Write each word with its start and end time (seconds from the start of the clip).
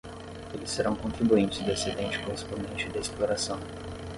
Eles 0.51 0.71
serão 0.71 0.95
contribuintes 0.95 1.59
do 1.61 1.69
excedente 1.71 2.17
correspondente 2.23 2.89
de 2.89 2.97
exploração. 2.97 3.59